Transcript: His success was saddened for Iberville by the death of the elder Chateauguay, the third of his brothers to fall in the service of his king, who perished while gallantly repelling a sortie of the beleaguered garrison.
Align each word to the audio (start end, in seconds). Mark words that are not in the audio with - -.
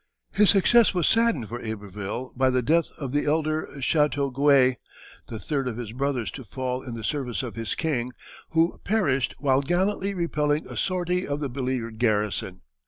His 0.31 0.49
success 0.49 0.95
was 0.95 1.05
saddened 1.07 1.47
for 1.47 1.63
Iberville 1.63 2.33
by 2.35 2.49
the 2.49 2.63
death 2.63 2.89
of 2.97 3.11
the 3.11 3.25
elder 3.27 3.67
Chateauguay, 3.79 4.77
the 5.27 5.37
third 5.37 5.67
of 5.67 5.77
his 5.77 5.91
brothers 5.91 6.31
to 6.31 6.43
fall 6.43 6.81
in 6.81 6.95
the 6.95 7.03
service 7.03 7.43
of 7.43 7.53
his 7.55 7.75
king, 7.75 8.11
who 8.49 8.79
perished 8.83 9.35
while 9.37 9.61
gallantly 9.61 10.15
repelling 10.15 10.65
a 10.67 10.75
sortie 10.75 11.27
of 11.27 11.39
the 11.39 11.49
beleaguered 11.49 11.99
garrison. 11.99 12.61